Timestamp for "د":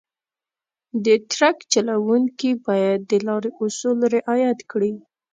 1.05-1.07, 3.11-3.13